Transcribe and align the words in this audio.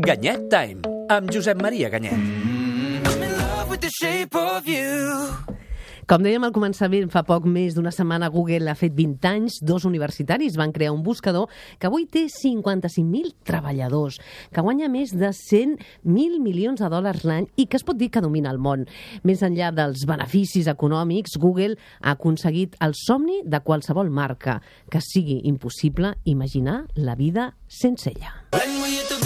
Ganyet 0.00 0.48
Time, 0.48 0.80
amb 1.12 1.28
Josep 1.28 1.60
Maria 1.60 1.90
Ganyet. 1.92 2.16
I'm 2.16 3.22
in 3.22 3.32
love 3.36 3.68
with 3.68 3.80
the 3.82 3.90
shape 4.00 4.34
of 4.34 4.66
you. 4.66 5.28
Com 6.08 6.24
dèiem 6.24 6.42
al 6.42 6.54
començament, 6.56 7.10
fa 7.12 7.20
poc 7.22 7.44
més 7.44 7.76
d'una 7.76 7.92
setmana 7.92 8.30
Google 8.32 8.70
ha 8.72 8.74
fet 8.74 8.96
20 8.96 9.28
anys, 9.28 9.58
dos 9.60 9.84
universitaris 9.84 10.56
van 10.58 10.72
crear 10.72 10.94
un 10.94 11.04
buscador 11.04 11.52
que 11.78 11.86
avui 11.86 12.08
té 12.08 12.24
55.000 12.32 13.34
treballadors, 13.46 14.16
que 14.50 14.64
guanya 14.64 14.88
més 14.90 15.12
de 15.12 15.30
100.000 15.36 16.40
milions 16.42 16.80
de 16.80 16.90
dòlars 16.90 17.22
l'any 17.28 17.50
i 17.60 17.68
que 17.68 17.78
es 17.78 17.84
pot 17.84 18.00
dir 18.00 18.08
que 18.10 18.24
domina 18.24 18.50
el 18.50 18.58
món. 18.58 18.88
Més 19.22 19.44
enllà 19.46 19.68
dels 19.76 20.02
beneficis 20.08 20.72
econòmics, 20.72 21.36
Google 21.38 21.76
ha 22.00 22.16
aconseguit 22.16 22.74
el 22.80 22.96
somni 22.96 23.42
de 23.44 23.60
qualsevol 23.60 24.10
marca, 24.10 24.62
que 24.88 25.04
sigui 25.04 25.42
impossible 25.52 26.16
imaginar 26.24 26.86
la 26.96 27.14
vida 27.14 27.52
sense 27.68 28.10
ella. 28.16 28.34
When 28.56 29.19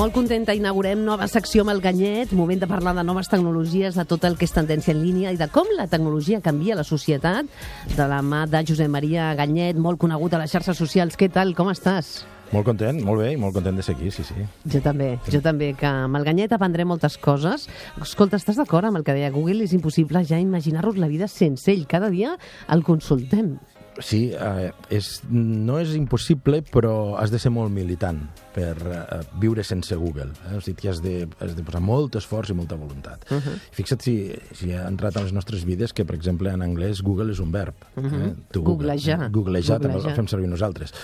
Molt 0.00 0.14
contenta, 0.16 0.54
inaugurem 0.56 1.02
nova 1.04 1.26
secció 1.28 1.60
amb 1.60 1.74
el 1.74 1.82
Ganyet, 1.84 2.30
moment 2.32 2.62
de 2.62 2.66
parlar 2.70 2.94
de 2.96 3.02
noves 3.04 3.28
tecnologies, 3.28 3.98
de 3.98 4.04
tot 4.08 4.22
el 4.24 4.38
que 4.40 4.46
és 4.48 4.54
tendència 4.56 4.94
en 4.94 5.02
línia 5.04 5.28
i 5.34 5.36
de 5.36 5.44
com 5.52 5.68
la 5.76 5.84
tecnologia 5.92 6.38
canvia 6.40 6.78
la 6.78 6.86
societat, 6.88 7.50
de 7.98 8.06
la 8.08 8.22
mà 8.24 8.46
de 8.48 8.62
Josep 8.70 8.88
Maria 8.88 9.26
Ganyet, 9.36 9.76
molt 9.76 10.00
conegut 10.00 10.32
a 10.32 10.40
les 10.40 10.54
xarxes 10.56 10.80
socials. 10.80 11.20
Què 11.20 11.28
tal, 11.28 11.52
com 11.58 11.68
estàs? 11.68 12.22
Molt 12.48 12.64
content, 12.70 12.96
molt 13.04 13.20
bé, 13.20 13.34
i 13.34 13.38
molt 13.42 13.52
content 13.58 13.76
de 13.76 13.84
ser 13.84 13.92
aquí, 13.98 14.08
sí, 14.08 14.24
sí. 14.24 14.46
Jo 14.72 14.80
també, 14.80 15.10
jo 15.28 15.42
també, 15.44 15.74
que 15.76 15.90
amb 15.90 16.16
el 16.16 16.24
Ganyet 16.30 16.56
aprendrem 16.56 16.88
moltes 16.88 17.20
coses. 17.20 17.68
Escolta, 18.00 18.40
estàs 18.40 18.56
d'acord 18.56 18.88
amb 18.88 19.02
el 19.02 19.04
que 19.04 19.18
deia 19.18 19.28
Google? 19.36 19.68
És 19.68 19.76
impossible 19.76 20.24
ja 20.24 20.40
imaginar-nos 20.40 20.96
la 20.96 21.12
vida 21.12 21.28
sense 21.28 21.68
ell. 21.74 21.84
Cada 21.84 22.08
dia 22.08 22.38
el 22.72 22.88
consultem. 22.88 23.58
Sí, 23.98 24.30
eh, 24.32 24.70
és, 24.94 25.08
no 25.30 25.78
és 25.80 25.94
impossible, 25.98 26.60
però 26.72 27.16
has 27.18 27.32
de 27.32 27.40
ser 27.42 27.50
molt 27.52 27.72
militant 27.74 28.20
per 28.54 28.74
eh, 28.78 29.18
viure 29.42 29.64
sense 29.66 29.96
Google. 29.98 30.30
Eh? 30.48 30.58
O 30.58 30.60
sigui, 30.62 30.78
que 30.82 30.92
has 30.92 31.02
de, 31.02 31.14
has 31.42 31.56
de 31.58 31.64
posar 31.66 31.82
molt 31.84 32.16
esforç 32.20 32.52
i 32.54 32.56
molta 32.56 32.78
voluntat. 32.78 33.26
Uh 33.30 33.38
-huh. 33.38 33.56
Fixa't 33.76 34.02
si, 34.02 34.14
si 34.54 34.72
ha 34.72 34.86
entrat 34.88 35.16
a 35.16 35.22
les 35.22 35.32
nostres 35.32 35.64
vides 35.64 35.92
que, 35.92 36.04
per 36.04 36.14
exemple, 36.14 36.50
en 36.50 36.62
anglès 36.62 37.02
Google 37.02 37.32
és 37.32 37.40
un 37.40 37.50
verb. 37.52 37.74
Uh 37.96 38.04
-huh. 38.04 38.26
eh? 38.26 38.34
Tu, 38.52 38.62
Googlejar. 38.62 39.30
Googlejar, 39.30 39.80
també 39.80 39.94
Googlejar. 39.94 40.10
el 40.10 40.16
fem 40.16 40.26
servir 40.26 40.48
nosaltres. 40.48 40.94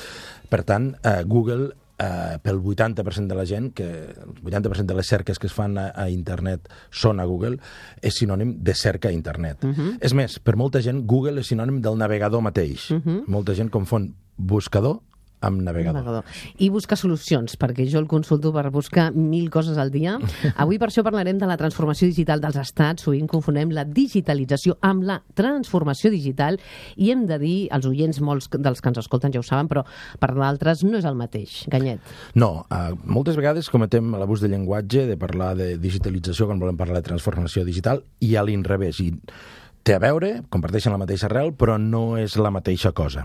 Per 0.49 0.63
tant, 0.63 0.97
eh, 1.03 1.25
Google 1.27 1.73
eh, 1.99 2.39
pel 2.43 2.61
80% 2.61 3.27
de 3.27 3.35
la 3.35 3.47
gent, 3.47 3.73
que 3.75 3.87
el 3.87 4.43
80% 4.43 4.85
de 4.85 4.95
les 4.95 5.07
cerques 5.07 5.39
que 5.39 5.47
es 5.47 5.55
fan 5.57 5.79
a, 5.79 5.91
a 5.95 6.09
internet 6.11 6.69
són 6.91 7.21
a 7.21 7.27
Google, 7.29 7.59
és 8.03 8.21
sinònim 8.21 8.57
de 8.65 8.75
cerca 8.75 9.09
a 9.09 9.13
internet. 9.13 9.65
Uh 9.65 9.75
-huh. 9.75 9.99
És 10.01 10.15
més, 10.15 10.39
per 10.39 10.57
molta 10.57 10.81
gent, 10.81 11.07
Google 11.07 11.41
és 11.41 11.47
sinònim 11.47 11.81
del 11.81 11.97
navegador 11.97 12.43
mateix. 12.43 12.91
Uh 12.91 13.01
-huh. 13.01 13.23
Molta 13.27 13.55
gent 13.55 13.71
confon 13.71 14.15
buscador 14.37 15.01
amb 15.47 15.63
navegador. 15.65 16.01
Navegador. 16.01 16.25
I 16.59 16.69
buscar 16.75 16.99
solucions, 16.99 17.57
perquè 17.61 17.87
jo 17.91 18.01
el 18.03 18.09
consulto 18.11 18.53
per 18.55 18.69
buscar 18.75 19.09
mil 19.15 19.49
coses 19.51 19.79
al 19.79 19.93
dia. 19.95 20.17
Avui 20.63 20.81
per 20.83 20.91
això 20.91 21.05
parlarem 21.07 21.39
de 21.41 21.49
la 21.49 21.59
transformació 21.61 22.09
digital 22.11 22.43
dels 22.43 22.59
estats. 22.61 23.07
Sovint 23.07 23.29
confonem 23.31 23.73
la 23.75 23.87
digitalització 23.87 24.77
amb 24.87 25.07
la 25.07 25.21
transformació 25.39 26.11
digital 26.13 26.59
i 26.97 27.13
hem 27.15 27.27
de 27.31 27.39
dir, 27.43 27.57
als 27.75 27.87
oients, 27.89 28.21
molts 28.21 28.51
dels 28.53 28.83
que 28.83 28.93
ens 28.93 29.03
escolten 29.03 29.35
ja 29.35 29.43
ho 29.43 29.47
saben, 29.47 29.71
però 29.71 29.85
per 30.21 30.33
d'altres 30.37 30.85
no 30.87 30.99
és 31.01 31.09
el 31.09 31.19
mateix. 31.19 31.63
Ganyet. 31.73 32.15
No, 32.35 32.67
eh, 32.71 32.95
moltes 33.05 33.39
vegades 33.39 33.71
cometem 33.73 34.15
l'abús 34.19 34.43
de 34.43 34.51
llenguatge 34.53 35.07
de 35.07 35.19
parlar 35.21 35.55
de 35.59 35.75
digitalització 35.83 36.49
quan 36.51 36.63
volem 36.63 36.79
parlar 36.79 37.01
de 37.01 37.09
transformació 37.11 37.65
digital 37.67 38.03
i 38.21 38.35
a 38.37 38.45
l'inrevés. 38.47 39.01
I 39.05 39.13
té 39.87 39.95
a 39.95 40.03
veure, 40.03 40.33
comparteixen 40.51 40.95
la 40.95 40.99
mateixa 40.99 41.29
arrel, 41.29 41.53
però 41.55 41.77
no 41.79 42.17
és 42.19 42.35
la 42.41 42.51
mateixa 42.55 42.91
cosa. 42.97 43.23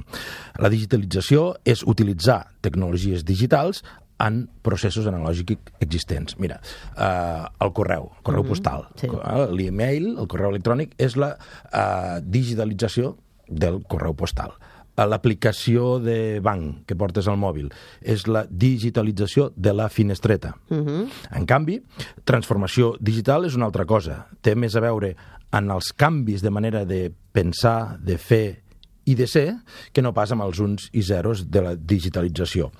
La 0.61 0.69
digitalització 0.69 1.55
és 1.65 1.81
utilitzar 1.89 2.43
tecnologies 2.61 3.25
digitals 3.25 3.81
en 4.21 4.43
processos 4.61 5.07
analògics 5.09 5.73
existents. 5.81 6.37
Mira, 6.37 6.59
eh, 6.93 7.45
el 7.65 7.73
correu, 7.73 8.11
el 8.19 8.25
correu 8.27 8.45
postal, 8.45 8.85
sí. 9.01 9.09
eh, 9.09 9.47
l'e-mail, 9.49 10.11
el 10.21 10.29
correu 10.29 10.53
electrònic, 10.53 10.93
és 11.01 11.17
la 11.17 11.33
eh, 11.33 12.19
digitalització 12.21 13.15
del 13.49 13.81
correu 13.89 14.13
postal. 14.17 14.53
L'aplicació 14.97 15.99
de 16.03 16.39
banc 16.43 16.83
que 16.85 16.97
portes 16.99 17.27
al 17.27 17.37
mòbil 17.41 17.71
és 18.01 18.27
la 18.27 18.43
digitalització 18.45 19.51
de 19.55 19.73
la 19.73 19.89
finestreta. 19.89 20.55
Uh 20.69 20.77
-huh. 20.77 21.09
En 21.31 21.45
canvi, 21.45 21.81
transformació 22.23 22.95
digital 22.99 23.45
és 23.45 23.55
una 23.55 23.65
altra 23.65 23.85
cosa. 23.85 24.27
Té 24.41 24.55
més 24.55 24.75
a 24.75 24.81
veure 24.81 25.15
en 25.51 25.71
els 25.71 25.91
canvis 25.93 26.41
de 26.41 26.49
manera 26.49 26.85
de 26.85 27.11
pensar, 27.31 27.97
de 27.99 28.17
fer 28.17 28.63
i 29.05 29.15
de 29.15 29.27
ser, 29.27 29.55
que 29.91 30.01
no 30.01 30.13
pas 30.13 30.31
amb 30.31 30.45
els 30.45 30.59
uns 30.59 30.89
i 30.93 31.01
zeros 31.01 31.49
de 31.49 31.61
la 31.61 31.75
digitalització. 31.75 32.71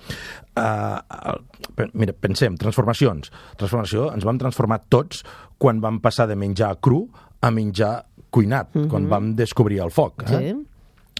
Uh, 0.56 1.88
mira, 1.92 2.12
pensem, 2.12 2.56
transformacions. 2.60 3.32
Transformació, 3.58 4.12
ens 4.14 4.24
vam 4.24 4.38
transformar 4.38 4.84
tots 4.88 5.24
quan 5.58 5.80
vam 5.82 6.00
passar 6.00 6.28
de 6.30 6.36
menjar 6.38 6.76
cru 6.80 7.08
a 7.42 7.50
menjar 7.50 8.06
cuinat, 8.30 8.70
uh 8.74 8.82
-huh. 8.82 8.88
quan 8.88 9.08
vam 9.08 9.34
descobrir 9.34 9.80
el 9.80 9.90
foc. 9.90 10.22
Eh? 10.22 10.38
Sí. 10.38 10.71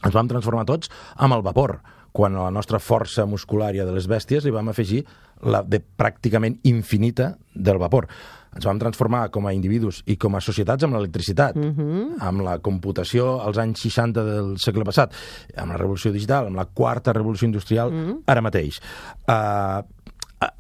Ens 0.03 0.15
vam 0.15 0.29
transformar 0.29 0.67
tots 0.69 0.91
amb 1.17 1.35
el 1.35 1.43
vapor, 1.43 1.79
quan 2.13 2.37
a 2.37 2.45
la 2.45 2.53
nostra 2.53 2.79
força 2.79 3.25
musculària 3.27 3.87
de 3.89 3.95
les 3.97 4.07
bèsties 4.11 4.45
li 4.45 4.53
vam 4.53 4.69
afegir 4.69 5.03
la 5.49 5.63
de 5.65 5.81
pràcticament 5.81 6.59
infinita 6.69 7.33
del 7.55 7.81
vapor. 7.81 8.07
Ens 8.53 8.67
vam 8.69 8.79
transformar 8.79 9.31
com 9.33 9.47
a 9.49 9.55
individus 9.57 10.03
i 10.13 10.19
com 10.21 10.37
a 10.37 10.43
societats 10.45 10.85
amb 10.85 10.95
l'electricitat, 10.95 11.57
uh 11.57 11.63
-huh. 11.63 12.17
amb 12.21 12.43
la 12.43 12.59
computació 12.59 13.41
als 13.41 13.59
anys 13.59 13.81
60 13.81 14.25
del 14.25 14.59
segle 14.59 14.85
passat, 14.85 15.15
amb 15.57 15.73
la 15.73 15.79
revolució 15.79 16.13
digital, 16.13 16.47
amb 16.47 16.57
la 16.57 16.67
quarta 16.67 17.13
revolució 17.13 17.47
industrial, 17.47 17.89
uh 17.89 17.95
-huh. 17.95 18.23
ara 18.27 18.41
mateix. 18.43 18.81
Uh, 19.27 19.83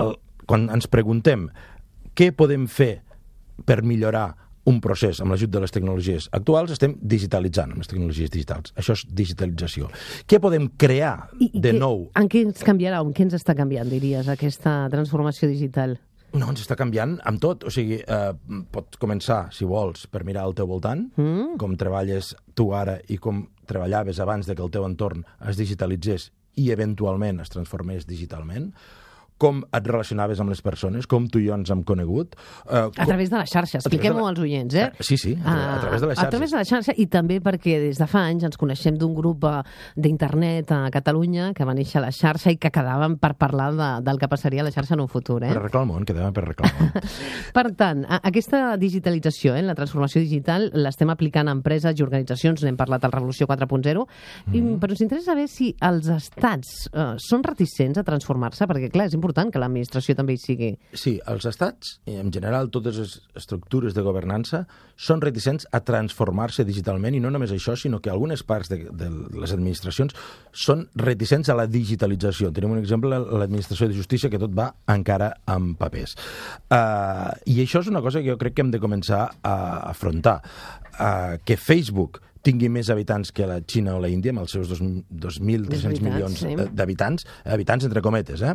uh, 0.00 0.14
quan 0.46 0.70
ens 0.70 0.86
preguntem 0.86 1.50
què 2.14 2.32
podem 2.32 2.66
fer 2.66 3.02
per 3.64 3.82
millorar 3.82 4.41
un 4.64 4.78
procés 4.80 5.20
amb 5.20 5.32
l'ajut 5.34 5.50
de 5.50 5.60
les 5.62 5.74
tecnologies 5.74 6.28
actuals, 6.32 6.70
estem 6.74 6.94
digitalitzant 7.00 7.72
amb 7.72 7.82
les 7.82 7.90
tecnologies 7.90 8.30
digitals. 8.30 8.74
Això 8.78 8.94
és 8.94 9.04
digitalització. 9.10 9.90
Què 10.28 10.38
podem 10.40 10.68
crear 10.78 11.30
de 11.40 11.72
què- 11.72 11.78
nou? 11.78 12.10
En 12.14 12.28
què 12.28 12.44
ens 12.46 12.62
canviarà? 12.62 13.00
En 13.02 13.12
què 13.12 13.26
ens 13.26 13.34
està 13.34 13.56
canviant, 13.58 13.88
diries, 13.88 14.28
aquesta 14.28 14.88
transformació 14.90 15.48
digital? 15.48 15.98
No, 16.32 16.48
ens 16.48 16.62
està 16.62 16.76
canviant 16.76 17.18
amb 17.28 17.40
tot. 17.40 17.64
O 17.64 17.70
sigui, 17.70 17.98
eh, 18.00 18.32
pot 18.72 18.96
començar, 18.98 19.52
si 19.52 19.66
vols, 19.68 20.06
per 20.06 20.24
mirar 20.24 20.44
al 20.44 20.54
teu 20.54 20.66
voltant, 20.66 21.10
mm. 21.16 21.58
com 21.58 21.76
treballes 21.76 22.34
tu 22.54 22.72
ara 22.72 22.98
i 23.08 23.18
com 23.18 23.48
treballaves 23.66 24.18
abans 24.20 24.46
de 24.46 24.54
que 24.54 24.62
el 24.62 24.70
teu 24.70 24.86
entorn 24.86 25.26
es 25.48 25.56
digitalitzés 25.56 26.30
i 26.56 26.70
eventualment 26.70 27.40
es 27.40 27.52
transformés 27.52 28.06
digitalment, 28.06 28.72
com 29.38 29.64
et 29.74 29.86
relacionaves 29.86 30.38
amb 30.40 30.50
les 30.50 30.60
persones, 30.62 31.06
com 31.06 31.26
tu 31.28 31.40
i 31.40 31.46
jo 31.48 31.54
ens 31.54 31.70
hem 31.70 31.82
conegut. 31.82 32.36
Eh, 32.68 32.76
A 32.76 32.90
com- 32.90 33.06
través 33.06 33.28
de 33.30 33.36
la 33.36 33.44
xarxa, 33.46 33.78
expliquem-ho 33.78 34.20
la- 34.22 34.28
als 34.28 34.38
oients, 34.38 34.74
eh? 34.74 34.92
Sí, 35.00 35.16
sí, 35.16 35.32
a 35.44 35.50
tra- 35.52 35.74
a 35.76 35.80
través 35.80 36.00
de 36.00 36.06
la 36.06 36.12
A 36.12 36.16
xarxa. 36.16 36.30
través 36.30 36.50
de 36.52 36.56
la 36.56 36.64
xarxa 36.64 36.92
i 36.96 37.06
també 37.06 37.40
perquè 37.42 37.80
des 37.80 37.98
de 37.98 38.06
fa 38.06 38.24
anys 38.26 38.44
ens 38.44 38.56
coneixem 38.56 38.96
d'un 38.96 39.14
grup 39.14 39.42
eh, 39.44 39.62
d'internet 39.96 40.70
a 40.72 40.90
Catalunya 40.90 41.52
que 41.54 41.64
va 41.64 41.74
néixer 41.74 41.98
a 41.98 42.06
la 42.06 42.12
xarxa 42.12 42.52
i 42.52 42.56
que 42.56 42.70
quedaven 42.70 43.16
per 43.18 43.34
parlar 43.34 43.72
de, 43.74 43.90
del 44.04 44.18
que 44.18 44.28
passaria 44.28 44.62
a 44.62 44.64
la 44.64 44.70
xarxa 44.70 44.94
en 44.94 45.00
un 45.00 45.08
futur, 45.08 45.42
eh? 45.44 45.48
Per 45.48 45.58
arreglar 45.58 45.82
el 45.82 45.88
món, 45.88 46.04
quedàvem 46.06 46.32
per 46.32 46.44
arreglar 46.44 46.70
el 46.70 46.78
món. 46.78 47.02
Per 47.56 47.66
tant, 47.76 48.04
a- 48.08 48.20
aquesta 48.22 48.76
digitalització, 48.76 49.54
eh, 49.56 49.62
la 49.62 49.74
transformació 49.74 50.20
digital, 50.22 50.70
l'estem 50.74 51.10
aplicant 51.10 51.48
a 51.48 51.52
empreses 51.52 51.98
i 51.98 52.02
organitzacions, 52.02 52.62
n'hem 52.62 52.76
parlat 52.76 53.04
al 53.04 53.12
Revolució 53.12 53.46
4.0, 53.46 54.06
Mhm. 54.46 54.54
i- 54.54 54.78
però 54.78 54.90
ens 54.90 55.00
interessa 55.00 55.32
saber 55.32 55.48
si 55.48 55.74
els 55.80 56.06
estats 56.08 56.88
eh, 56.92 57.14
són 57.18 57.42
reticents 57.42 57.98
a 57.98 58.02
transformar-se, 58.04 58.66
perquè, 58.66 58.90
clar, 58.90 59.06
és 59.06 59.14
important 59.14 59.31
que 59.32 59.60
l'administració 59.60 60.14
també 60.18 60.36
hi 60.36 60.40
sigui. 60.40 60.70
Sí, 60.94 61.16
els 61.28 61.46
estats, 61.48 61.98
i 62.06 62.16
en 62.20 62.32
general 62.34 62.70
totes 62.74 62.98
les 63.00 63.14
estructures 63.38 63.94
de 63.96 64.04
governança, 64.04 64.64
són 64.96 65.22
reticents 65.24 65.66
a 65.72 65.80
transformar-se 65.84 66.64
digitalment, 66.68 67.14
i 67.14 67.20
no 67.20 67.30
només 67.32 67.52
això, 67.52 67.76
sinó 67.76 68.00
que 68.00 68.12
algunes 68.12 68.44
parts 68.46 68.70
de, 68.72 68.82
de 68.90 69.10
les 69.38 69.54
administracions 69.54 70.14
són 70.52 70.86
reticents 70.94 71.50
a 71.50 71.58
la 71.58 71.66
digitalització. 71.66 72.52
Tenim 72.52 72.76
un 72.76 72.82
exemple, 72.82 73.18
l'administració 73.18 73.88
de 73.90 73.98
justícia, 73.98 74.30
que 74.30 74.40
tot 74.42 74.54
va 74.56 74.70
encara 74.92 75.32
amb 75.46 75.76
papers. 75.80 76.16
Uh, 76.68 77.32
I 77.46 77.62
això 77.64 77.82
és 77.82 77.90
una 77.90 78.02
cosa 78.04 78.22
que 78.22 78.30
jo 78.30 78.38
crec 78.40 78.56
que 78.56 78.66
hem 78.66 78.74
de 78.74 78.82
començar 78.82 79.24
a 79.42 79.56
afrontar. 79.90 80.40
Uh, 80.92 81.38
que 81.44 81.56
Facebook 81.56 82.20
tingui 82.42 82.68
més 82.72 82.90
habitants 82.90 83.32
que 83.34 83.46
la 83.46 83.60
Xina 83.62 83.96
o 83.96 84.00
la 84.02 84.10
Índia, 84.12 84.32
amb 84.34 84.42
els 84.44 84.50
seus 84.54 84.68
dos- 84.70 84.82
2.300 84.82 85.74
És 85.76 85.84
veritat, 85.86 86.06
milions 86.08 86.38
sí. 86.42 86.52
eh, 86.52 86.68
d'habitants, 86.72 87.26
habitants 87.44 87.84
entre 87.88 88.02
cometes, 88.02 88.42
eh? 88.42 88.54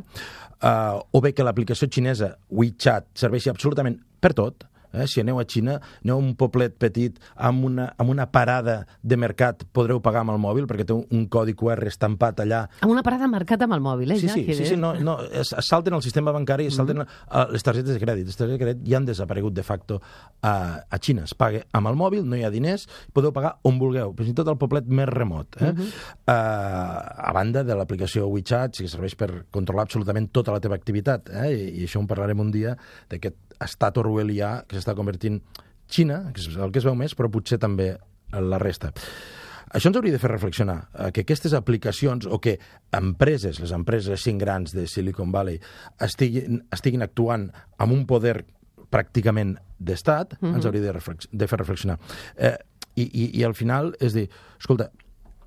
Uh, 0.57 0.99
o 1.13 1.21
bé 1.21 1.33
que 1.37 1.45
l'aplicació 1.45 1.87
xinesa 1.87 2.33
WeChat 2.49 3.11
serveixi 3.15 3.51
absolutament 3.53 3.99
per 4.19 4.33
tot, 4.33 4.65
Eh? 4.93 5.07
Si 5.07 5.21
aneu 5.21 5.39
a 5.41 5.45
Xina, 5.47 5.77
aneu 6.03 6.17
a 6.17 6.21
un 6.21 6.33
poblet 6.39 6.75
petit 6.79 7.17
amb 7.35 7.65
una, 7.67 7.89
amb 7.97 8.13
una 8.13 8.27
parada 8.31 8.79
de 9.01 9.17
mercat, 9.19 9.65
podreu 9.73 10.01
pagar 10.03 10.23
amb 10.25 10.35
el 10.35 10.41
mòbil 10.41 10.67
perquè 10.69 10.87
té 10.87 10.95
un, 10.95 11.05
un 11.13 11.27
codi 11.31 11.55
QR 11.57 11.87
estampat 11.89 12.43
allà. 12.43 12.63
Amb 12.81 12.93
una 12.93 13.03
parada 13.05 13.29
marcat 13.31 13.65
amb 13.65 13.77
el 13.77 13.83
mòbil, 13.83 14.15
eh? 14.15 14.19
Sí, 14.21 14.29
ja, 14.29 14.37
sí, 14.37 14.45
sí, 14.53 14.69
sí 14.73 14.79
no, 14.79 14.93
no, 15.03 15.17
es, 15.27 15.53
es 15.53 15.69
salten 15.69 15.95
el 15.97 16.03
sistema 16.05 16.33
bancari, 16.35 16.69
es 16.71 16.77
salten 16.79 17.03
uh, 17.03 17.07
les 17.53 17.65
targetes 17.65 17.93
de 17.93 18.01
crèdit. 18.01 18.27
Les 18.27 18.39
targetes 18.39 18.59
de 18.59 18.63
crèdit 18.63 18.87
ja 18.87 18.99
han 19.01 19.07
desaparegut 19.07 19.55
de 19.55 19.65
facto 19.65 19.99
a, 20.41 20.53
a 20.83 21.01
Xina. 21.01 21.27
Es 21.27 21.35
paga 21.37 21.63
amb 21.77 21.91
el 21.91 21.99
mòbil, 21.99 22.25
no 22.27 22.37
hi 22.37 22.45
ha 22.47 22.53
diners, 22.53 22.87
podeu 23.15 23.33
pagar 23.35 23.57
on 23.67 23.79
vulgueu, 23.81 24.13
fins 24.17 24.33
i 24.33 24.37
tot 24.37 24.51
al 24.51 24.59
poblet 24.59 24.87
més 24.87 25.09
remot. 25.11 25.59
Eh? 25.61 25.73
Uh 25.73 26.37
a 26.37 27.31
banda 27.33 27.63
de 27.63 27.75
l'aplicació 27.77 28.27
WeChat, 28.29 28.77
que 28.81 28.89
serveix 28.91 29.15
per 29.19 29.29
controlar 29.53 29.87
absolutament 29.87 30.29
tota 30.35 30.53
la 30.55 30.61
teva 30.63 30.77
activitat. 30.77 31.31
Eh? 31.31 31.49
I, 31.53 31.67
I 31.81 31.87
això 31.87 32.01
en 32.01 32.09
parlarem 32.09 32.41
un 32.43 32.51
dia, 32.53 32.75
d'aquest 33.11 33.46
estat 33.63 33.98
orwellià 33.98 34.62
que 34.68 34.77
s'està 34.77 34.95
convertint 34.98 35.42
Xina, 35.88 36.27
que 36.33 36.44
és 36.44 36.56
el 36.57 36.71
que 36.71 36.81
es 36.81 36.88
veu 36.88 36.95
més, 37.00 37.15
però 37.15 37.31
potser 37.31 37.59
també 37.62 37.94
la 38.31 38.59
resta. 38.59 38.92
Això 39.75 39.89
ens 39.89 39.98
hauria 40.00 40.15
de 40.15 40.19
fer 40.19 40.30
reflexionar, 40.31 40.77
eh, 40.94 41.09
que 41.12 41.25
aquestes 41.25 41.54
aplicacions 41.57 42.25
o 42.25 42.39
que 42.39 42.57
empreses, 42.95 43.59
les 43.59 43.74
empreses 43.75 44.09
les 44.13 44.24
cinc 44.24 44.39
grans 44.39 44.71
de 44.75 44.86
Silicon 44.88 45.31
Valley, 45.31 45.59
estiguin, 46.00 46.62
estiguin 46.71 47.04
actuant 47.04 47.50
amb 47.77 47.95
un 47.95 48.06
poder 48.07 48.45
pràcticament 48.92 49.57
d'estat, 49.77 50.38
ens 50.42 50.65
hauria 50.65 50.86
de, 50.86 50.94
reflex 50.95 51.27
de 51.31 51.48
fer 51.48 51.59
reflexionar. 51.59 51.98
Eh, 52.38 52.56
i, 52.95 53.04
i, 53.04 53.25
I 53.42 53.44
al 53.44 53.54
final 53.54 53.92
és 54.00 54.15
dir, 54.15 54.30
escolta, 54.57 54.89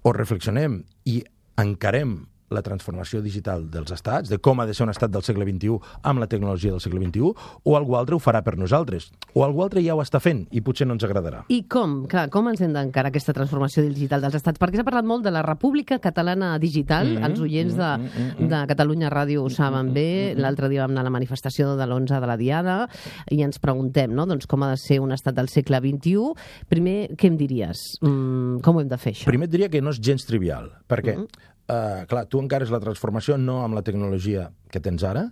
o 0.04 0.12
reflexionem 0.12 0.82
i 1.08 1.22
encarem 1.60 2.18
la 2.50 2.62
transformació 2.66 3.22
digital 3.22 3.64
dels 3.70 3.92
estats, 3.94 4.28
de 4.28 4.38
com 4.42 4.60
ha 4.60 4.66
de 4.66 4.74
ser 4.74 4.84
un 4.84 4.90
estat 4.90 5.12
del 5.14 5.22
segle 5.22 5.46
XXI 5.46 5.78
amb 6.02 6.22
la 6.22 6.26
tecnologia 6.26 6.74
del 6.74 6.82
segle 6.82 7.00
XXI, 7.04 7.30
o 7.62 7.76
algú 7.78 7.96
altre 7.96 8.16
ho 8.16 8.20
farà 8.22 8.42
per 8.42 8.56
nosaltres, 8.58 9.10
o 9.34 9.44
algú 9.46 9.62
altre 9.62 9.82
ja 9.84 9.94
ho 9.94 10.02
està 10.02 10.20
fent 10.22 10.42
i 10.50 10.62
potser 10.66 10.88
no 10.88 10.96
ens 10.98 11.06
agradarà. 11.06 11.44
I 11.48 11.62
com? 11.70 12.04
Clar, 12.10 12.26
com 12.34 12.50
ens 12.50 12.62
hem 12.64 12.74
d'encarar 12.74 13.12
aquesta 13.12 13.34
transformació 13.36 13.84
digital 13.86 14.24
dels 14.24 14.38
estats? 14.40 14.58
Perquè 14.60 14.80
s'ha 14.80 14.86
parlat 14.86 15.06
molt 15.06 15.24
de 15.26 15.34
la 15.34 15.44
República 15.46 16.00
Catalana 16.02 16.56
Digital, 16.58 17.06
mm 17.06 17.16
-hmm, 17.16 17.30
els 17.30 17.40
oients 17.40 17.76
de, 17.76 17.90
mm 17.98 18.08
-hmm, 18.08 18.48
de 18.48 18.66
Catalunya 18.66 19.10
Ràdio 19.10 19.42
ho 19.42 19.50
saben 19.50 19.92
bé, 19.94 20.34
l'altre 20.34 20.68
dia 20.68 20.82
vam 20.82 20.90
anar 20.90 21.00
a 21.02 21.04
la 21.04 21.10
manifestació 21.10 21.76
de 21.76 21.86
l'11 21.86 22.20
de 22.20 22.26
la 22.26 22.36
Diada 22.36 22.88
i 23.30 23.42
ens 23.42 23.58
preguntem 23.58 24.12
no? 24.12 24.26
doncs, 24.26 24.46
com 24.46 24.62
ha 24.62 24.70
de 24.70 24.76
ser 24.76 25.00
un 25.00 25.12
estat 25.12 25.34
del 25.34 25.48
segle 25.48 25.78
XXI. 25.78 26.34
Primer, 26.68 27.10
què 27.16 27.26
em 27.28 27.36
diries? 27.36 27.98
Mm, 28.00 28.60
com 28.60 28.76
ho 28.76 28.80
hem 28.80 28.88
de 28.88 28.98
fer, 28.98 29.12
això? 29.12 29.24
Primer 29.30 29.46
et 29.46 29.50
diria 29.50 29.68
que 29.68 29.80
no 29.80 29.90
és 29.90 30.00
gens 30.00 30.26
trivial, 30.26 30.70
perquè, 30.88 31.16
mm 31.16 31.22
-hmm. 31.24 31.50
Uh, 31.70 32.04
clar, 32.10 32.26
tu 32.28 32.40
encares 32.42 32.72
la 32.74 32.80
transformació 32.82 33.38
no 33.38 33.60
amb 33.64 33.78
la 33.78 33.84
tecnologia 33.86 34.50
que 34.70 34.82
tens 34.82 35.04
ara, 35.06 35.28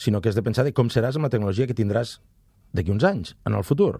sinó 0.00 0.20
que 0.20 0.30
has 0.30 0.38
de 0.38 0.44
pensar 0.46 0.64
de 0.64 0.74
com 0.76 0.88
seràs 0.88 1.18
amb 1.18 1.26
la 1.26 1.32
tecnologia 1.32 1.66
que 1.68 1.76
tindràs 1.76 2.18
d'aquí 2.72 2.94
uns 2.94 3.04
anys, 3.04 3.34
en 3.44 3.58
el 3.58 3.66
futur. 3.66 3.98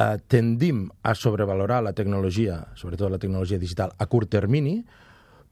Uh, 0.00 0.16
tendim 0.32 0.86
a 1.04 1.14
sobrevalorar 1.18 1.82
la 1.84 1.92
tecnologia, 1.92 2.62
sobretot 2.78 3.12
la 3.12 3.20
tecnologia 3.20 3.60
digital, 3.60 3.92
a 3.98 4.08
curt 4.08 4.32
termini, 4.32 4.78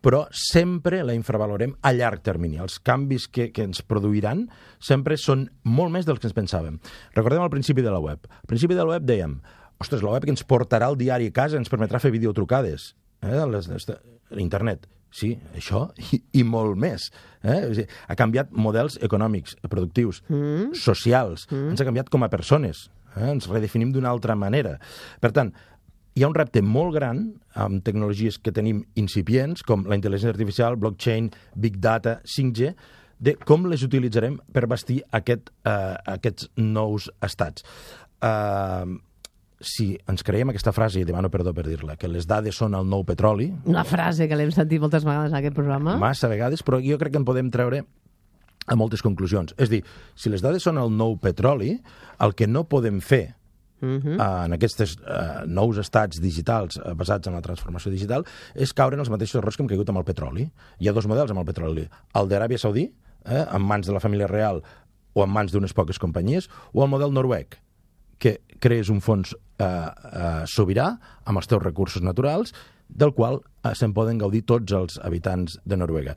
però 0.01 0.25
sempre 0.31 1.03
la 1.03 1.15
infravalorem 1.17 1.75
a 1.83 1.93
llarg 1.93 2.23
termini. 2.25 2.61
Els 2.63 2.79
canvis 2.81 3.27
que, 3.29 3.51
que 3.53 3.67
ens 3.67 3.83
produiran 3.83 4.47
sempre 4.79 5.19
són 5.19 5.49
molt 5.67 5.93
més 5.95 6.07
dels 6.07 6.23
que 6.23 6.31
ens 6.31 6.37
pensàvem. 6.37 6.79
Recordem 7.19 7.43
al 7.43 7.53
principi 7.53 7.83
de 7.85 7.93
la 7.93 8.01
web. 8.03 8.29
Al 8.31 8.51
principi 8.51 8.79
de 8.79 8.85
la 8.85 8.95
web 8.95 9.09
dèiem 9.09 9.41
ostres, 9.83 10.03
la 10.03 10.15
web 10.15 10.27
que 10.27 10.35
ens 10.35 10.47
portarà 10.47 10.91
el 10.91 10.99
diari 10.99 11.31
a 11.31 11.35
casa 11.35 11.59
ens 11.59 11.71
permetrà 11.71 12.01
fer 12.03 12.15
videotrucades. 12.15 12.93
Eh? 13.23 13.43
Les, 13.51 13.69
les, 13.71 13.91
Internet. 14.39 14.87
Sí, 15.15 15.33
això 15.57 15.87
i, 16.13 16.21
i 16.41 16.45
molt 16.45 16.77
més. 16.81 17.09
Eh? 17.43 17.63
O 17.69 17.73
sigui, 17.73 17.89
ha 18.09 18.17
canviat 18.19 18.53
models 18.53 18.99
econòmics, 19.05 19.57
productius, 19.69 20.23
mm. 20.29 20.75
socials. 20.77 21.47
Mm. 21.51 21.73
Ens 21.73 21.83
ha 21.83 21.89
canviat 21.89 22.13
com 22.13 22.27
a 22.27 22.31
persones. 22.33 22.89
Eh? 23.15 23.31
Ens 23.33 23.49
redefinim 23.51 23.93
d'una 23.95 24.13
altra 24.13 24.37
manera. 24.39 24.77
Per 25.23 25.33
tant, 25.37 25.55
hi 26.19 26.25
ha 26.25 26.29
un 26.29 26.37
repte 26.37 26.61
molt 26.67 26.97
gran 26.97 27.25
amb 27.63 27.83
tecnologies 27.87 28.41
que 28.43 28.53
tenim 28.55 28.83
incipients, 28.99 29.63
com 29.63 29.87
la 29.87 29.97
intel·ligència 29.99 30.35
artificial, 30.35 30.79
blockchain, 30.81 31.31
big 31.55 31.79
data, 31.83 32.19
5G, 32.27 32.73
de 33.19 33.35
com 33.47 33.67
les 33.71 33.83
utilitzarem 33.87 34.39
per 34.55 34.67
bastir 34.71 35.01
aquest, 35.15 35.51
uh, 35.67 35.95
aquests 36.11 36.51
nous 36.59 37.09
estats. 37.25 37.65
Uh, 38.23 38.99
si 39.61 39.99
ens 40.07 40.23
creiem 40.23 40.51
aquesta 40.53 40.73
frase, 40.73 41.01
i 41.01 41.05
demano 41.05 41.31
perdó 41.31 41.53
per 41.55 41.67
dir-la, 41.67 41.97
que 41.97 42.09
les 42.09 42.27
dades 42.27 42.55
són 42.57 42.75
el 42.79 42.87
nou 42.87 43.05
petroli, 43.05 43.53
Una 43.67 43.85
frase 43.85 44.29
que 44.29 44.37
l'hem 44.37 44.53
sentit 44.55 44.81
moltes 44.81 45.05
vegades 45.05 45.33
en 45.33 45.39
aquest 45.39 45.55
programa. 45.57 45.97
massa 45.97 46.29
vegades, 46.29 46.63
però 46.63 46.79
jo 46.85 46.99
crec 46.99 47.13
que 47.13 47.19
en 47.19 47.25
podem 47.25 47.51
treure 47.51 47.85
a 48.69 48.77
moltes 48.77 49.03
conclusions. 49.03 49.55
És 49.59 49.71
dir, 49.71 49.83
si 50.15 50.31
les 50.31 50.43
dades 50.45 50.63
són 50.63 50.79
el 50.79 50.91
nou 50.95 51.17
petroli, 51.19 51.81
el 52.21 52.35
que 52.35 52.47
no 52.47 52.65
podem 52.69 53.01
fer 53.01 53.35
Mm 53.81 54.01
-hmm. 54.01 54.21
eh, 54.21 54.45
en 54.45 54.53
aquests 54.53 54.81
eh, 54.81 55.47
nous 55.47 55.79
estats 55.79 56.21
digitals 56.21 56.77
eh, 56.79 56.95
basats 56.95 57.29
en 57.29 57.35
la 57.35 57.41
transformació 57.41 57.93
digital 57.93 58.25
és 58.55 58.73
caure 58.73 58.95
en 58.95 59.01
els 59.01 59.09
mateixos 59.09 59.39
errors 59.39 59.57
que 59.57 59.63
hem 59.63 59.69
caigut 59.69 59.89
amb 59.89 59.99
el 59.99 60.05
petroli. 60.05 60.51
Hi 60.81 60.89
ha 60.89 60.93
dos 60.93 61.07
models 61.07 61.31
amb 61.31 61.39
el 61.39 61.45
petroli. 61.45 61.89
El 62.13 62.29
d'Aràbia 62.29 62.59
Saudí, 62.59 62.93
eh, 63.25 63.47
en 63.55 63.63
mans 63.63 63.87
de 63.87 63.93
la 63.93 64.01
família 64.01 64.27
real 64.27 64.63
o 65.13 65.23
en 65.23 65.31
mans 65.31 65.53
d'unes 65.53 65.73
poques 65.73 65.99
companyies, 65.99 66.49
o 66.73 66.83
el 66.83 66.91
model 66.91 67.13
noruec, 67.13 67.61
que 68.19 68.39
crees 68.59 68.91
un 68.91 69.01
fons 69.05 69.35
eh, 69.35 69.65
eh, 69.65 70.43
sobirà 70.51 70.91
amb 71.25 71.41
els 71.41 71.49
teus 71.51 71.63
recursos 71.63 72.03
naturals, 72.03 72.55
del 72.89 73.15
qual 73.15 73.41
eh, 73.41 73.75
se'n 73.77 73.95
poden 73.95 74.19
gaudir 74.19 74.45
tots 74.49 74.75
els 74.75 74.99
habitants 75.05 75.59
de 75.65 75.79
Noruega. 75.79 76.17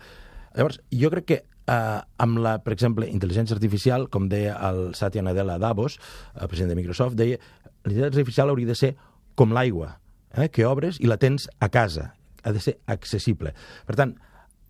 Llavors, 0.55 0.81
jo 0.91 1.11
crec 1.13 1.27
que 1.29 1.39
eh, 1.41 1.99
amb 2.25 2.41
la, 2.43 2.57
per 2.63 2.73
exemple, 2.75 3.07
intel·ligència 3.07 3.57
artificial, 3.57 4.07
com 4.11 4.29
deia 4.31 4.57
el 4.69 4.91
Satya 4.97 5.23
Nadella 5.25 5.59
Davos, 5.61 5.99
el 6.35 6.47
president 6.47 6.73
de 6.73 6.79
Microsoft, 6.79 7.17
deia 7.19 7.39
la 7.39 7.91
intel·ligència 7.91 8.15
artificial 8.15 8.53
hauria 8.53 8.71
de 8.71 8.79
ser 8.79 8.95
com 9.35 9.53
l'aigua, 9.55 9.95
eh, 10.35 10.49
que 10.49 10.67
obres 10.67 10.99
i 11.01 11.09
la 11.09 11.19
tens 11.21 11.47
a 11.59 11.69
casa. 11.69 12.11
Ha 12.43 12.51
de 12.55 12.61
ser 12.63 12.79
accessible. 12.89 13.53
Per 13.85 13.95
tant, 13.99 14.15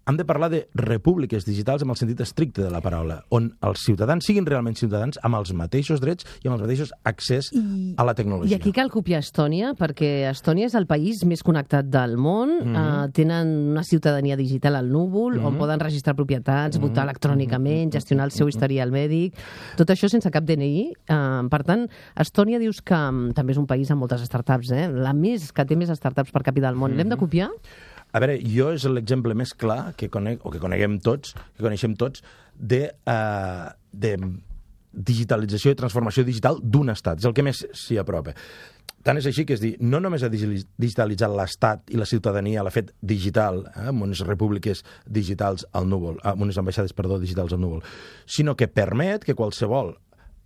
hem 0.07 0.17
de 0.17 0.25
parlar 0.25 0.49
de 0.49 0.67
repúbliques 0.73 1.45
digitals 1.45 1.83
amb 1.83 1.91
el 1.91 1.97
sentit 1.97 2.19
estricte 2.21 2.61
de 2.63 2.69
la 2.73 2.81
paraula, 2.81 3.23
on 3.29 3.51
els 3.61 3.83
ciutadans 3.85 4.25
siguin 4.25 4.45
realment 4.45 4.75
ciutadans 4.75 5.19
amb 5.23 5.35
els 5.35 5.53
mateixos 5.53 6.01
drets 6.01 6.25
i 6.43 6.47
amb 6.47 6.55
els 6.57 6.63
mateixos 6.63 6.91
accés 7.03 7.51
I- 7.53 7.93
a 7.97 8.03
la 8.03 8.13
tecnologia. 8.15 8.55
I 8.57 8.59
aquí 8.59 8.71
cal 8.71 8.89
copiar 8.89 9.19
Estònia, 9.21 9.73
perquè 9.77 10.29
Estònia 10.31 10.65
és 10.65 10.75
el 10.75 10.87
país 10.87 11.23
més 11.25 11.43
connectat 11.43 11.85
del 11.85 12.17
món, 12.17 12.49
mm 12.49 12.67
Mhm. 12.67 12.75
-hmm. 12.75 13.05
uh, 13.07 13.11
tenen 13.11 13.47
una 13.71 13.83
ciutadania 13.83 14.35
digital 14.35 14.75
al 14.75 14.89
núvol, 14.89 15.35
mm 15.35 15.39
-hmm. 15.41 15.47
on 15.47 15.57
poden 15.57 15.79
registrar 15.79 16.15
propietats, 16.15 16.77
Mhm. 16.77 16.81
votar 16.87 17.03
electrònicament, 17.07 17.91
gestionar 17.93 18.25
el 18.25 18.31
seu 18.31 18.47
historial 18.47 18.91
mèdic, 18.91 19.33
tot 19.77 19.87
això 19.89 20.07
sense 20.09 20.29
cap 20.31 20.43
DNI. 20.43 20.93
Uh, 21.09 21.47
per 21.49 21.63
tant, 21.63 21.89
Estònia 22.15 22.59
dius 22.59 22.81
que 22.81 22.95
um, 22.95 23.31
també 23.33 23.51
és 23.53 23.57
un 23.57 23.67
país 23.67 23.89
amb 23.91 23.99
moltes 23.99 24.21
startups, 24.21 24.71
eh? 24.71 24.87
la 24.91 25.13
més 25.13 25.51
que 25.51 25.65
té 25.65 25.75
més 25.75 25.89
startups 25.89 26.31
per 26.31 26.41
capita 26.43 26.67
del 26.67 26.75
món. 26.75 26.95
L'hem 26.95 27.09
de 27.09 27.17
copiar? 27.17 27.49
A 28.11 28.19
veure, 28.19 28.37
jo 28.43 28.71
és 28.75 28.83
l'exemple 28.91 29.35
més 29.37 29.53
clar 29.55 29.93
que 29.99 30.09
conec, 30.11 30.43
o 30.45 30.51
que 30.51 30.59
coneguem 30.59 30.99
tots, 30.99 31.35
que 31.55 31.63
coneixem 31.63 31.95
tots, 31.95 32.23
de, 32.55 32.89
uh, 33.07 33.71
de 33.91 34.17
digitalització 34.91 35.71
i 35.71 35.79
transformació 35.79 36.25
digital 36.27 36.59
d'un 36.61 36.91
estat. 36.91 37.21
És 37.21 37.29
el 37.29 37.33
que 37.33 37.45
més 37.45 37.63
s'hi 37.71 37.97
apropa. 38.01 38.35
Tant 39.01 39.17
és 39.17 39.25
així 39.25 39.47
que 39.49 39.55
és 39.55 39.61
dir, 39.63 39.71
no 39.81 39.97
només 40.03 40.21
ha 40.21 40.29
digi- 40.29 40.61
digitalitzat 40.77 41.31
l'Estat 41.33 41.89
i 41.89 41.97
la 41.97 42.05
ciutadania, 42.05 42.61
l'ha 42.61 42.73
fet 42.73 42.91
digital, 43.01 43.63
eh, 43.71 43.87
amb 43.89 44.03
unes 44.05 44.21
repúbliques 44.27 44.83
digitals 45.07 45.65
al 45.73 45.87
núvol, 45.89 46.19
eh, 46.19 46.27
amb 46.29 46.43
unes 46.45 46.59
ambaixades, 46.61 46.93
perdó, 46.93 47.17
digitals 47.17 47.53
al 47.53 47.61
núvol, 47.63 47.81
sinó 48.27 48.55
que 48.55 48.67
permet 48.67 49.23
que 49.23 49.33
qualsevol 49.33 49.95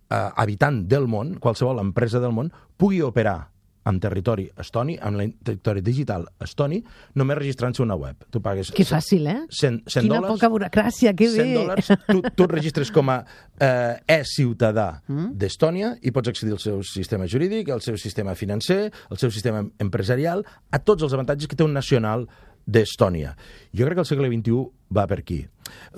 eh, 0.08 0.30
habitant 0.36 0.86
del 0.88 1.06
món, 1.06 1.34
qualsevol 1.42 1.82
empresa 1.82 2.20
del 2.22 2.32
món, 2.32 2.52
pugui 2.78 3.02
operar 3.02 3.50
en 3.86 4.00
territori 4.02 4.48
estoni, 4.58 4.96
en 5.00 5.20
el 5.20 5.34
territori 5.44 5.82
digital 5.84 6.26
estoni, 6.42 6.80
només 7.14 7.38
registrant-se 7.38 7.84
una 7.84 7.96
web. 7.98 8.26
Tu 8.30 8.42
pagues 8.42 8.72
Que 8.74 8.86
fàcil, 8.86 9.28
eh? 9.30 9.38
100, 9.48 9.82
100 9.86 10.06
Quina 10.06 10.16
dòlars, 10.16 10.32
poca 10.34 10.50
burocràcia, 10.52 11.14
que 11.16 11.28
100 11.30 11.42
bé! 11.42 11.54
dòlars, 11.54 11.92
tu, 12.08 12.22
tu 12.34 12.48
et 12.48 12.54
registres 12.56 12.90
com 12.94 13.12
a 13.14 13.20
eh, 13.22 14.18
e-ciutadà 14.18 14.88
mm? 15.06 15.30
d'Estònia 15.38 15.94
i 16.02 16.12
pots 16.14 16.32
accedir 16.32 16.56
al 16.56 16.62
seu 16.62 16.82
sistema 16.86 17.28
jurídic, 17.30 17.70
al 17.70 17.84
seu 17.84 17.98
sistema 18.00 18.34
financer, 18.34 18.90
al 19.10 19.22
seu 19.22 19.30
sistema 19.30 19.62
empresarial, 19.82 20.44
a 20.70 20.82
tots 20.82 21.06
els 21.06 21.14
avantatges 21.14 21.50
que 21.50 21.58
té 21.58 21.66
un 21.66 21.76
nacional 21.76 22.26
d'Estònia. 22.66 23.36
Jo 23.72 23.86
crec 23.86 24.00
que 24.00 24.04
el 24.04 24.10
segle 24.10 24.30
XXI 24.32 24.64
va 24.96 25.06
per 25.06 25.20
aquí. 25.22 25.44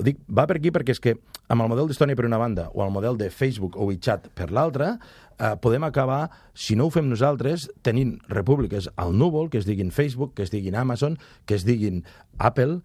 Dic, 0.04 0.20
va 0.28 0.46
per 0.48 0.58
aquí 0.58 0.72
perquè 0.74 0.94
és 0.96 1.02
que 1.02 1.16
amb 1.48 1.64
el 1.64 1.70
model 1.70 1.88
d'Estònia 1.90 2.18
per 2.18 2.26
una 2.28 2.40
banda 2.40 2.68
o 2.74 2.84
el 2.84 2.92
model 2.94 3.18
de 3.20 3.30
Facebook 3.30 3.76
o 3.76 3.88
WeChat 3.88 4.30
per 4.36 4.50
l'altra, 4.54 4.96
eh, 5.38 5.54
podem 5.62 5.84
acabar, 5.84 6.30
si 6.54 6.76
no 6.76 6.86
ho 6.86 6.94
fem 6.94 7.08
nosaltres, 7.08 7.68
tenint 7.82 8.18
repúbliques 8.28 8.90
al 8.96 9.16
núvol, 9.16 9.50
que 9.50 9.58
es 9.58 9.66
diguin 9.66 9.92
Facebook, 9.92 10.34
que 10.34 10.42
es 10.46 10.54
diguin 10.54 10.76
Amazon, 10.76 11.18
que 11.46 11.54
es 11.56 11.64
diguin 11.64 12.04
Apple, 12.38 12.80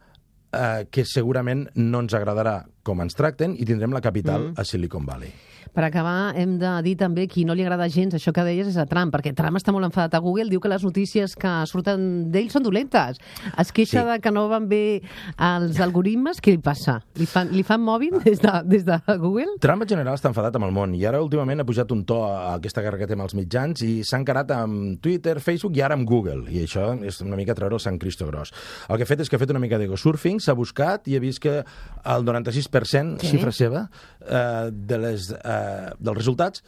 eh, 0.54 0.86
que 0.92 1.06
segurament 1.06 1.68
no 1.76 2.04
ens 2.06 2.14
agradarà 2.14 2.64
com 2.84 3.02
ens 3.02 3.18
tracten 3.18 3.58
i 3.58 3.66
tindrem 3.66 3.94
la 3.94 4.04
capital 4.06 4.52
mm. 4.52 4.60
a 4.60 4.66
Silicon 4.68 5.06
Valley. 5.10 5.34
Per 5.74 5.84
acabar, 5.84 6.36
hem 6.38 6.60
de 6.62 6.70
dir 6.86 6.96
també 7.00 7.28
qui 7.28 7.46
no 7.46 7.56
li 7.58 7.64
agrada 7.66 7.88
gens 7.90 8.14
això 8.14 8.32
que 8.34 8.44
deies 8.46 8.68
és 8.70 8.78
a 8.78 8.86
Trump, 8.86 9.12
perquè 9.14 9.34
Trump 9.36 9.58
està 9.58 9.72
molt 9.74 9.86
enfadat 9.88 10.14
a 10.14 10.20
Google, 10.22 10.46
diu 10.52 10.60
que 10.62 10.70
les 10.70 10.84
notícies 10.86 11.36
que 11.36 11.52
surten 11.66 12.30
d'ell 12.32 12.52
són 12.54 12.64
dolentes. 12.64 13.18
Es 13.58 13.72
queixa 13.72 14.04
Sí. 14.04 14.08
de 14.12 14.20
que 14.22 14.32
no 14.32 14.48
van 14.50 14.68
bé 14.70 15.02
els 15.40 15.80
algoritmes. 15.80 16.40
Què 16.42 16.52
li 16.52 16.58
passa? 16.62 17.00
Li 17.16 17.26
fan, 17.26 17.50
li 17.52 17.64
fan 17.64 17.82
mòbil 17.82 18.20
des 18.24 18.40
de, 18.42 18.52
des 18.66 18.86
de 18.86 19.00
Google? 19.18 19.58
Trump 19.60 19.82
en 19.82 19.90
general 19.90 20.14
està 20.16 20.30
enfadat 20.30 20.56
amb 20.56 20.66
el 20.66 20.72
món 20.76 20.94
i 20.96 21.04
ara 21.06 21.22
últimament 21.22 21.60
ha 21.62 21.66
pujat 21.66 21.92
un 21.92 22.04
to 22.06 22.20
a 22.26 22.54
aquesta 22.56 22.82
guerra 22.82 22.98
que 23.02 23.08
té 23.08 23.14
amb 23.18 23.24
els 23.26 23.34
mitjans 23.34 23.82
i 23.82 24.04
s'ha 24.04 24.20
encarat 24.22 24.52
amb 24.52 25.00
Twitter, 25.02 25.40
Facebook 25.40 25.76
i 25.78 25.82
ara 25.82 25.96
amb 25.98 26.08
Google. 26.08 26.46
I 26.54 26.64
això 26.68 26.92
és 27.04 27.20
una 27.22 27.36
mica 27.36 27.56
treure 27.56 27.74
el 27.76 27.80
Sant 27.84 27.98
Cristo 28.00 28.28
gros. 28.28 28.54
El 28.90 28.98
que 28.98 29.04
ha 29.04 29.10
fet 29.10 29.22
és 29.26 29.30
que 29.30 29.38
ha 29.38 29.40
fet 29.42 29.50
una 29.50 29.60
mica 29.64 29.78
d'ego 29.82 29.98
surfing, 29.98 30.40
s'ha 30.40 30.54
buscat 30.54 31.08
i 31.10 31.16
ha 31.18 31.20
vist 31.24 31.40
que 31.42 31.64
el 31.64 32.26
96%, 32.26 33.18
Sí. 33.22 33.28
xifra 33.38 33.52
seva, 33.52 33.90
eh, 34.22 34.70
de 34.72 34.98
les, 34.98 35.32
eh, 35.32 35.62
dels 36.00 36.18
resultats 36.18 36.64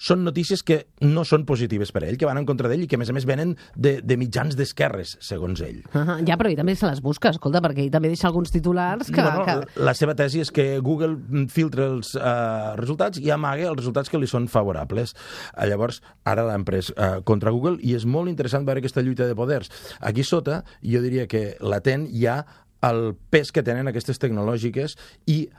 són 0.00 0.24
notícies 0.24 0.64
que 0.64 0.78
no 1.04 1.26
són 1.28 1.44
positives 1.46 1.92
per 1.92 2.02
a 2.02 2.08
ell, 2.08 2.16
que 2.18 2.26
van 2.26 2.40
en 2.40 2.46
contra 2.48 2.70
d'ell 2.70 2.86
i 2.86 2.88
que, 2.88 2.96
a 2.96 3.00
més 3.02 3.12
a 3.12 3.14
més, 3.14 3.26
venen 3.28 3.52
de, 3.76 3.98
de 4.00 4.16
mitjans 4.18 4.56
d'esquerres, 4.56 5.18
segons 5.20 5.60
ell. 5.60 5.82
Uh 5.92 6.00
-huh. 6.00 6.16
Ja, 6.26 6.38
però 6.40 6.48
ell 6.48 6.56
també 6.56 6.74
se 6.74 6.86
les 6.88 7.02
busca, 7.04 7.28
escolta, 7.28 7.60
perquè 7.60 7.84
ell 7.84 7.90
també 7.90 8.08
deixa 8.08 8.26
alguns 8.26 8.50
titulars 8.50 9.10
que... 9.10 9.22
bueno, 9.22 9.44
que... 9.44 9.80
La 9.80 9.94
seva 9.94 10.14
tesi 10.14 10.40
és 10.40 10.50
que 10.50 10.80
Google 10.80 11.18
filtra 11.48 11.86
els 11.86 12.14
eh, 12.14 12.76
resultats 12.76 13.18
i 13.18 13.30
amaga 13.30 13.68
els 13.68 13.76
resultats 13.76 14.08
que 14.08 14.18
li 14.18 14.26
són 14.26 14.48
favorables. 14.48 15.14
Eh, 15.56 15.66
llavors, 15.68 16.02
ara 16.24 16.44
l'han 16.44 16.64
pres 16.64 16.92
eh, 16.96 17.20
contra 17.24 17.50
Google 17.50 17.76
i 17.82 17.94
és 17.94 18.06
molt 18.06 18.28
interessant 18.28 18.64
veure 18.64 18.80
aquesta 18.80 19.02
lluita 19.02 19.26
de 19.26 19.34
poders. 19.34 19.70
Aquí 20.00 20.24
sota, 20.24 20.64
jo 20.82 21.02
diria 21.02 21.26
que 21.26 21.56
latent 21.60 22.08
hi 22.08 22.26
ha 22.26 22.46
el 22.80 23.14
pes 23.28 23.52
que 23.52 23.62
tenen 23.62 23.86
aquestes 23.88 24.18
tecnològiques 24.18 24.96
i 25.26 25.50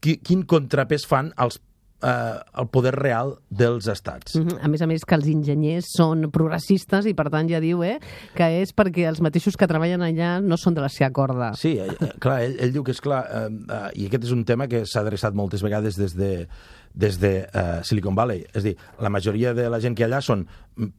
qui, 0.00 0.16
quin 0.16 0.44
contrapès 0.44 1.04
fan 1.04 1.32
als 1.36 1.60
eh, 2.02 2.36
el 2.60 2.68
poder 2.72 2.94
real 2.96 3.36
dels 3.50 3.88
estats. 3.88 4.36
Mhm. 4.36 4.58
A 4.62 4.68
més 4.68 4.82
a 4.82 4.86
més 4.86 5.04
que 5.04 5.14
els 5.14 5.26
enginyers 5.26 5.90
són 5.96 6.30
progressistes 6.30 7.06
i 7.06 7.14
per 7.14 7.28
tant 7.30 7.48
ja 7.48 7.60
diu 7.60 7.82
eh, 7.84 7.98
que 8.36 8.48
és 8.62 8.74
perquè 8.76 9.06
els 9.08 9.20
mateixos 9.20 9.56
que 9.56 9.68
treballen 9.68 10.02
allà 10.02 10.36
no 10.42 10.56
són 10.56 10.74
de 10.74 10.84
la 10.84 10.88
seva 10.92 11.10
corda. 11.10 11.52
Sí, 11.54 11.76
eh, 11.78 11.92
clar, 12.20 12.40
ell, 12.42 12.56
ell 12.60 12.72
diu 12.72 12.84
que 12.84 12.92
és 12.92 13.00
clar, 13.00 13.24
eh, 13.26 13.48
eh, 13.50 13.90
i 14.02 14.06
aquest 14.10 14.24
és 14.24 14.32
un 14.32 14.44
tema 14.44 14.68
que 14.68 14.84
s'ha 14.86 15.00
adreçat 15.00 15.34
moltes 15.34 15.62
vegades 15.62 15.96
des 15.96 16.16
de, 16.16 16.46
des 16.96 17.18
de 17.20 17.32
eh, 17.44 17.80
Silicon 17.84 18.16
Valley. 18.16 18.46
És 18.56 18.64
dir, 18.64 18.74
la 19.02 19.12
majoria 19.12 19.52
de 19.54 19.68
la 19.70 19.80
gent 19.84 19.96
que 19.96 20.06
allà 20.06 20.22
són 20.24 20.46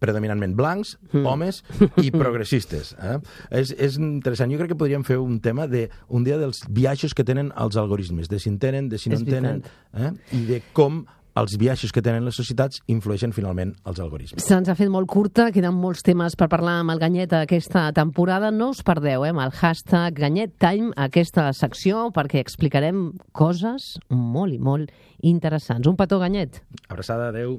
predominantment 0.02 0.56
blancs, 0.58 0.96
mm. 1.12 1.26
homes 1.26 1.64
i 2.02 2.14
progressistes. 2.22 2.94
Eh? 3.02 3.18
És, 3.60 3.74
és 3.74 4.00
interessant. 4.02 4.54
Jo 4.54 4.62
crec 4.62 4.74
que 4.76 4.80
podríem 4.80 5.06
fer 5.08 5.20
un 5.22 5.42
tema 5.44 5.68
de 5.70 5.88
un 6.08 6.26
dia 6.28 6.40
dels 6.42 6.64
viatges 6.70 7.18
que 7.18 7.26
tenen 7.28 7.52
els 7.58 7.78
algoritmes, 7.82 8.30
de 8.30 8.40
si 8.42 8.54
en 8.54 8.62
tenen, 8.62 8.90
de 8.94 9.02
si 9.02 9.14
no 9.14 9.20
en 9.20 9.28
tenen, 9.28 9.64
eh? 9.98 10.14
i 10.38 10.46
de 10.48 10.62
com 10.78 11.04
els 11.38 11.58
viatges 11.60 11.94
que 11.94 12.02
tenen 12.04 12.26
les 12.26 12.38
societats 12.40 12.82
influeixen 12.92 13.34
finalment 13.36 13.74
els 13.88 14.02
algoritmes. 14.04 14.44
Se'ns 14.44 14.70
ha 14.70 14.78
fet 14.78 14.90
molt 14.92 15.10
curta, 15.12 15.50
queden 15.54 15.78
molts 15.78 16.04
temes 16.06 16.38
per 16.40 16.50
parlar 16.52 16.80
amb 16.82 16.96
el 16.96 17.02
Ganyet 17.02 17.36
aquesta 17.38 17.88
temporada. 17.96 18.52
No 18.52 18.72
us 18.74 18.84
perdeu 18.86 19.26
eh, 19.26 19.32
amb 19.34 19.44
el 19.46 19.54
hashtag 19.60 20.18
Ganyet 20.18 20.58
Time 20.62 20.92
aquesta 21.08 21.50
secció 21.58 22.08
perquè 22.16 22.42
explicarem 22.44 23.12
coses 23.38 23.96
molt 24.10 24.56
i 24.56 24.60
molt 24.60 24.92
interessants. 25.26 25.88
Un 25.88 25.98
petó, 26.00 26.20
Ganyet. 26.22 26.62
Abraçada, 26.90 27.32
adeu. 27.32 27.56